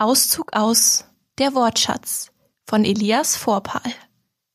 Auszug 0.00 0.54
aus 0.54 1.04
Der 1.36 1.54
Wortschatz 1.54 2.30
von 2.66 2.86
Elias 2.86 3.36
Vorpal. 3.36 3.82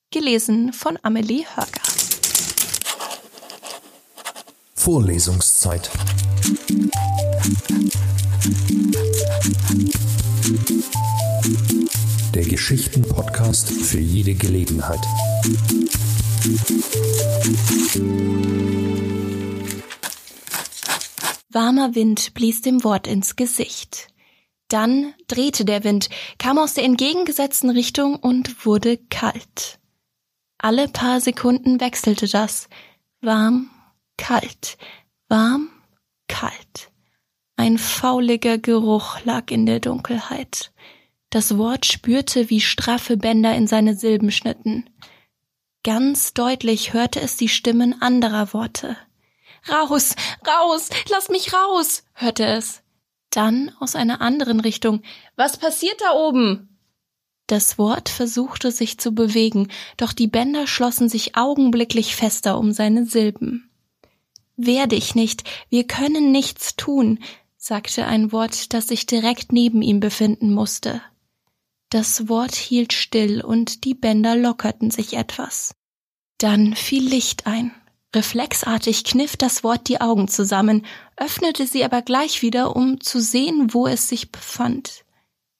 Gelesen 0.09 0.73
von 0.73 0.97
Amelie 1.03 1.45
Hörger. 1.45 1.81
Vorlesungszeit. 4.73 5.91
Der 12.33 12.45
Geschichten-Podcast 12.45 13.69
für 13.69 13.99
jede 13.99 14.33
Gelegenheit. 14.33 15.01
Warmer 21.49 21.93
Wind 21.93 22.33
blies 22.33 22.61
dem 22.61 22.83
Wort 22.83 23.05
ins 23.05 23.35
Gesicht. 23.35 24.07
Dann 24.67 25.13
drehte 25.27 25.63
der 25.65 25.83
Wind, 25.83 26.09
kam 26.37 26.57
aus 26.57 26.73
der 26.73 26.83
entgegengesetzten 26.83 27.69
Richtung 27.69 28.15
und 28.15 28.65
wurde 28.65 28.97
kalt. 28.97 29.79
Alle 30.57 30.87
paar 30.87 31.21
Sekunden 31.21 31.79
wechselte 31.79 32.27
das. 32.27 32.69
Warm, 33.21 33.69
kalt, 34.17 34.77
warm, 35.27 35.69
kalt. 36.27 36.91
Ein 37.57 37.77
fauliger 37.77 38.57
Geruch 38.57 39.23
lag 39.23 39.51
in 39.51 39.65
der 39.65 39.79
Dunkelheit. 39.79 40.71
Das 41.29 41.57
Wort 41.57 41.85
spürte, 41.85 42.49
wie 42.49 42.61
straffe 42.61 43.17
Bänder 43.17 43.55
in 43.55 43.67
seine 43.67 43.95
Silben 43.95 44.31
schnitten. 44.31 44.89
Ganz 45.83 46.33
deutlich 46.33 46.93
hörte 46.93 47.21
es 47.21 47.37
die 47.37 47.49
Stimmen 47.49 48.01
anderer 48.01 48.53
Worte. 48.53 48.97
Raus, 49.69 50.15
raus, 50.47 50.89
lass 51.09 51.29
mich 51.29 51.53
raus, 51.53 52.03
hörte 52.13 52.45
es. 52.45 52.81
Dann 53.35 53.71
aus 53.81 53.95
einer 53.95 54.21
anderen 54.21 54.61
Richtung. 54.61 55.01
Was 55.35 55.57
passiert 55.57 55.99
da 55.99 56.13
oben? 56.13 56.69
Das 57.47 57.77
Wort 57.77 58.07
versuchte 58.07 58.71
sich 58.71 58.97
zu 58.97 59.13
bewegen, 59.13 59.67
doch 59.97 60.13
die 60.13 60.27
Bänder 60.27 60.67
schlossen 60.67 61.09
sich 61.09 61.35
augenblicklich 61.35 62.15
fester 62.15 62.57
um 62.57 62.71
seine 62.71 63.05
Silben. 63.05 63.69
Wehr 64.55 64.87
dich 64.87 65.15
nicht, 65.15 65.43
wir 65.69 65.85
können 65.85 66.31
nichts 66.31 66.77
tun, 66.77 67.19
sagte 67.57 68.05
ein 68.05 68.31
Wort, 68.31 68.73
das 68.73 68.87
sich 68.87 69.05
direkt 69.05 69.51
neben 69.51 69.81
ihm 69.81 69.99
befinden 69.99 70.53
musste. 70.53 71.01
Das 71.89 72.29
Wort 72.29 72.55
hielt 72.55 72.93
still 72.93 73.43
und 73.43 73.83
die 73.83 73.95
Bänder 73.95 74.37
lockerten 74.37 74.91
sich 74.91 75.13
etwas. 75.13 75.75
Dann 76.37 76.73
fiel 76.73 77.05
Licht 77.07 77.47
ein. 77.47 77.71
Reflexartig 78.15 79.03
kniff 79.03 79.35
das 79.35 79.63
Wort 79.63 79.89
die 79.89 79.99
Augen 79.99 80.29
zusammen, 80.29 80.85
öffnete 81.17 81.67
sie 81.67 81.83
aber 81.83 82.01
gleich 82.01 82.41
wieder, 82.41 82.75
um 82.75 83.01
zu 83.01 83.19
sehen, 83.19 83.73
wo 83.73 83.87
es 83.87 84.07
sich 84.07 84.31
befand. 84.31 85.03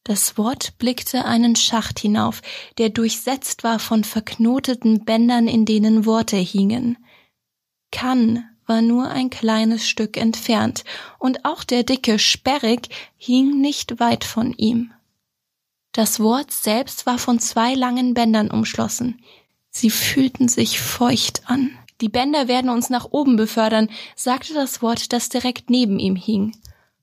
Das 0.06 0.38
Wort 0.38 0.78
blickte 0.78 1.26
einen 1.26 1.56
Schacht 1.56 2.00
hinauf, 2.00 2.42
der 2.78 2.90
durchsetzt 2.90 3.64
war 3.64 3.80
von 3.80 4.04
verknoteten 4.04 5.04
Bändern, 5.04 5.48
in 5.48 5.66
denen 5.66 6.06
Worte 6.06 6.38
hingen. 6.38 6.98
Kann 7.92 8.46
war 8.68 8.82
nur 8.82 9.10
ein 9.10 9.30
kleines 9.30 9.88
Stück 9.88 10.16
entfernt, 10.16 10.86
und 11.20 11.44
auch 11.44 11.64
der 11.64 11.84
dicke 11.84 12.20
Sperrig 12.20 12.88
hing 13.18 13.60
nicht 13.60 14.00
weit 14.00 14.24
von 14.24 14.54
ihm. 14.54 14.94
Das 15.92 16.20
Wort 16.20 16.52
selbst 16.52 17.06
war 17.06 17.18
von 17.18 17.40
zwei 17.40 17.74
langen 17.74 18.14
Bändern 18.14 18.50
umschlossen. 18.50 19.22
Sie 19.70 19.90
fühlten 19.90 20.48
sich 20.48 20.80
feucht 20.80 21.44
an. 21.48 21.78
Die 22.02 22.10
Bänder 22.10 22.48
werden 22.48 22.70
uns 22.70 22.90
nach 22.90 23.06
oben 23.12 23.38
befördern, 23.38 23.90
sagte 24.16 24.54
das 24.54 24.82
Wort, 24.82 25.14
das 25.14 25.30
direkt 25.30 25.70
neben 25.70 25.98
ihm 26.00 26.16
hing. 26.16 26.58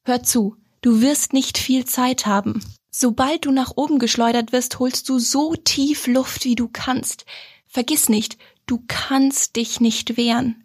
Hör 0.05 0.23
zu, 0.23 0.57
du 0.83 1.01
wirst 1.01 1.33
nicht 1.33 1.57
viel 1.57 1.85
Zeit 1.85 2.27
haben. 2.27 2.63
Sobald 2.91 3.47
du 3.47 3.53
nach 3.53 3.73
oben 3.77 3.99
geschleudert 3.99 4.53
wirst, 4.53 4.79
holst 4.79 5.09
du 5.09 5.19
so 5.19 5.55
tief 5.55 6.07
Luft, 6.07 6.45
wie 6.45 6.57
du 6.57 6.69
kannst. 6.69 7.25
Vergiss 7.67 8.11
nicht, 8.11 8.37
du 8.67 8.85
kannst 8.87 9.57
dich 9.57 9.81
nicht 9.81 10.19
wehren. 10.19 10.65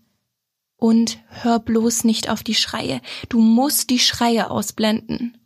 Und 0.76 1.20
hör 1.30 1.60
bloß 1.60 2.04
nicht 2.04 2.30
auf 2.30 2.44
die 2.44 2.54
Schreie. 2.54 3.02
Du 3.30 3.40
musst 3.40 3.90
die 3.90 4.00
Schreie 4.00 4.52
ausblenden. 4.52 5.38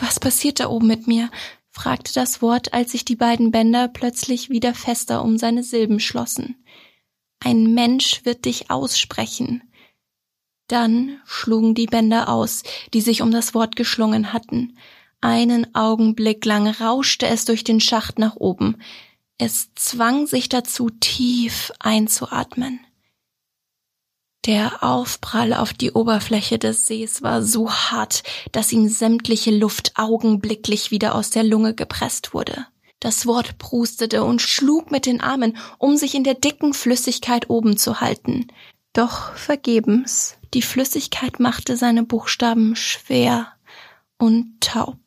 Was 0.00 0.20
passiert 0.20 0.60
da 0.60 0.68
oben 0.68 0.86
mit 0.86 1.06
mir? 1.06 1.30
fragte 1.70 2.12
das 2.12 2.42
Wort, 2.42 2.74
als 2.74 2.92
sich 2.92 3.06
die 3.06 3.16
beiden 3.16 3.50
Bänder 3.50 3.88
plötzlich 3.88 4.50
wieder 4.50 4.74
fester 4.74 5.24
um 5.24 5.38
seine 5.38 5.62
Silben 5.62 6.00
schlossen. 6.00 6.61
Ein 7.44 7.74
Mensch 7.74 8.24
wird 8.24 8.44
dich 8.44 8.70
aussprechen. 8.70 9.64
Dann 10.68 11.20
schlugen 11.24 11.74
die 11.74 11.86
Bänder 11.86 12.28
aus, 12.28 12.62
die 12.94 13.00
sich 13.00 13.20
um 13.20 13.32
das 13.32 13.52
Wort 13.52 13.74
geschlungen 13.74 14.32
hatten. 14.32 14.78
Einen 15.20 15.74
Augenblick 15.74 16.44
lang 16.44 16.68
rauschte 16.68 17.26
es 17.26 17.44
durch 17.44 17.64
den 17.64 17.80
Schacht 17.80 18.20
nach 18.20 18.36
oben. 18.36 18.80
Es 19.38 19.74
zwang 19.74 20.28
sich 20.28 20.48
dazu, 20.48 20.88
tief 20.88 21.72
einzuatmen. 21.80 22.78
Der 24.46 24.84
Aufprall 24.84 25.52
auf 25.52 25.72
die 25.72 25.92
Oberfläche 25.92 26.60
des 26.60 26.86
Sees 26.86 27.22
war 27.22 27.42
so 27.42 27.72
hart, 27.72 28.22
dass 28.52 28.72
ihm 28.72 28.88
sämtliche 28.88 29.50
Luft 29.50 29.92
augenblicklich 29.96 30.92
wieder 30.92 31.16
aus 31.16 31.30
der 31.30 31.42
Lunge 31.42 31.74
gepresst 31.74 32.34
wurde. 32.34 32.66
Das 33.02 33.26
Wort 33.26 33.58
prustete 33.58 34.22
und 34.22 34.40
schlug 34.40 34.92
mit 34.92 35.06
den 35.06 35.20
Armen, 35.20 35.56
um 35.78 35.96
sich 35.96 36.14
in 36.14 36.22
der 36.22 36.34
dicken 36.34 36.72
Flüssigkeit 36.72 37.50
oben 37.50 37.76
zu 37.76 38.00
halten. 38.00 38.46
Doch 38.92 39.34
vergebens. 39.34 40.36
Die 40.54 40.62
Flüssigkeit 40.62 41.40
machte 41.40 41.76
seine 41.76 42.04
Buchstaben 42.04 42.76
schwer 42.76 43.54
und 44.18 44.60
taub. 44.60 45.00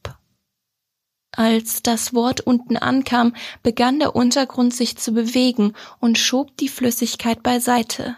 Als 1.32 1.84
das 1.84 2.14
Wort 2.14 2.42
unten 2.42 2.76
ankam, 2.76 3.34
begann 3.64 4.00
der 4.00 4.14
Untergrund 4.14 4.74
sich 4.74 4.98
zu 4.98 5.14
bewegen 5.14 5.72
und 6.02 6.18
schob 6.18 6.58
die 6.58 6.68
Flüssigkeit 6.68 7.44
beiseite. 7.44 8.18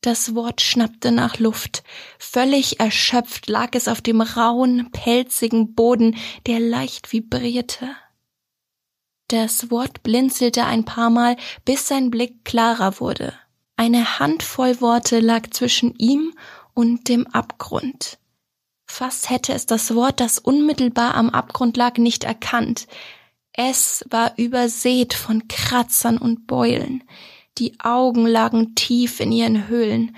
Das 0.00 0.34
Wort 0.34 0.60
schnappte 0.60 1.12
nach 1.12 1.38
Luft. 1.38 1.84
Völlig 2.18 2.80
erschöpft 2.80 3.48
lag 3.48 3.68
es 3.74 3.86
auf 3.86 4.00
dem 4.00 4.22
rauen, 4.22 4.90
pelzigen 4.90 5.76
Boden, 5.76 6.16
der 6.48 6.58
leicht 6.58 7.12
vibrierte. 7.12 7.94
Das 9.28 9.70
Wort 9.70 10.02
blinzelte 10.02 10.64
ein 10.64 10.84
paar 10.84 11.10
Mal, 11.10 11.36
bis 11.66 11.86
sein 11.86 12.10
Blick 12.10 12.44
klarer 12.46 12.98
wurde. 12.98 13.34
Eine 13.76 14.18
Handvoll 14.18 14.80
Worte 14.80 15.20
lag 15.20 15.50
zwischen 15.50 15.94
ihm 15.96 16.34
und 16.72 17.08
dem 17.08 17.26
Abgrund. 17.26 18.18
Fast 18.86 19.28
hätte 19.28 19.52
es 19.52 19.66
das 19.66 19.94
Wort, 19.94 20.20
das 20.20 20.38
unmittelbar 20.38 21.14
am 21.14 21.28
Abgrund 21.28 21.76
lag, 21.76 21.98
nicht 21.98 22.24
erkannt. 22.24 22.88
Es 23.52 24.04
war 24.08 24.32
übersät 24.38 25.12
von 25.12 25.46
Kratzern 25.46 26.16
und 26.16 26.46
Beulen. 26.46 27.04
Die 27.58 27.78
Augen 27.80 28.26
lagen 28.26 28.74
tief 28.76 29.20
in 29.20 29.30
ihren 29.30 29.68
Höhlen. 29.68 30.16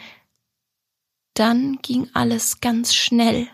Dann 1.35 1.79
ging 1.83 2.09
alles 2.15 2.61
ganz 2.61 2.95
schnell. 2.95 3.49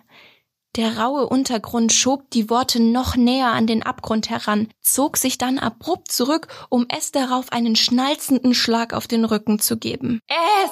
Der 0.76 0.98
raue 0.98 1.26
Untergrund 1.26 1.90
schob 1.90 2.30
die 2.32 2.50
Worte 2.50 2.82
noch 2.82 3.16
näher 3.16 3.52
an 3.52 3.66
den 3.66 3.82
Abgrund 3.82 4.28
heran, 4.28 4.68
zog 4.82 5.16
sich 5.16 5.38
dann 5.38 5.58
abrupt 5.58 6.12
zurück, 6.12 6.48
um 6.68 6.86
es 6.94 7.12
darauf 7.12 7.50
einen 7.50 7.76
schnalzenden 7.76 8.52
Schlag 8.52 8.92
auf 8.92 9.06
den 9.06 9.24
Rücken 9.24 9.58
zu 9.58 9.78
geben. 9.78 10.20
Es, 10.28 10.70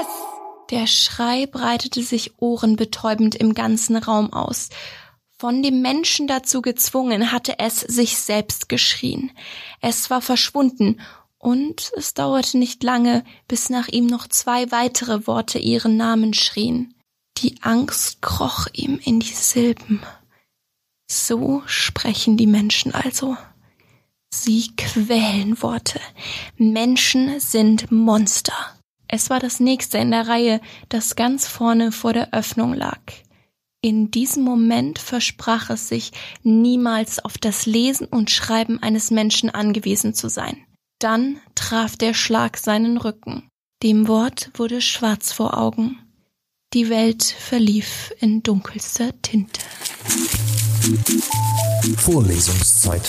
es! 0.00 0.06
Der 0.70 0.86
Schrei 0.86 1.44
breitete 1.46 2.02
sich 2.02 2.32
ohrenbetäubend 2.38 3.34
im 3.34 3.52
ganzen 3.52 3.96
Raum 3.96 4.32
aus. 4.32 4.70
Von 5.38 5.62
dem 5.62 5.82
Menschen 5.82 6.26
dazu 6.26 6.62
gezwungen, 6.62 7.30
hatte 7.30 7.58
es 7.58 7.80
sich 7.80 8.16
selbst 8.16 8.70
geschrien. 8.70 9.32
Es 9.82 10.08
war 10.08 10.22
verschwunden, 10.22 10.98
und 11.36 11.92
es 11.96 12.14
dauerte 12.14 12.56
nicht 12.56 12.82
lange, 12.84 13.24
bis 13.48 13.68
nach 13.68 13.88
ihm 13.88 14.06
noch 14.06 14.28
zwei 14.28 14.70
weitere 14.70 15.26
Worte 15.26 15.58
ihren 15.58 15.96
Namen 15.98 16.32
schrien. 16.32 16.94
Die 17.42 17.60
Angst 17.62 18.22
kroch 18.22 18.68
ihm 18.72 19.00
in 19.02 19.18
die 19.18 19.26
Silben. 19.26 20.00
So 21.10 21.64
sprechen 21.66 22.36
die 22.36 22.46
Menschen 22.46 22.94
also. 22.94 23.36
Sie 24.32 24.70
quälen 24.76 25.60
Worte. 25.60 26.00
Menschen 26.56 27.40
sind 27.40 27.90
Monster. 27.90 28.54
Es 29.08 29.28
war 29.28 29.40
das 29.40 29.58
nächste 29.58 29.98
in 29.98 30.12
der 30.12 30.28
Reihe, 30.28 30.60
das 30.88 31.16
ganz 31.16 31.48
vorne 31.48 31.90
vor 31.90 32.12
der 32.12 32.32
Öffnung 32.32 32.74
lag. 32.74 33.00
In 33.80 34.12
diesem 34.12 34.44
Moment 34.44 35.00
versprach 35.00 35.68
es 35.68 35.88
sich, 35.88 36.12
niemals 36.44 37.18
auf 37.18 37.38
das 37.38 37.66
Lesen 37.66 38.06
und 38.06 38.30
Schreiben 38.30 38.80
eines 38.80 39.10
Menschen 39.10 39.50
angewiesen 39.50 40.14
zu 40.14 40.28
sein. 40.28 40.64
Dann 41.00 41.40
traf 41.56 41.96
der 41.96 42.14
Schlag 42.14 42.56
seinen 42.56 42.98
Rücken. 42.98 43.48
Dem 43.82 44.06
Wort 44.06 44.52
wurde 44.54 44.80
schwarz 44.80 45.32
vor 45.32 45.58
Augen. 45.58 45.98
Die 46.74 46.88
Welt 46.88 47.22
verlief 47.22 48.14
in 48.20 48.42
dunkelster 48.42 49.12
Tinte. 49.20 49.60
Vorlesungszeit. 51.98 53.02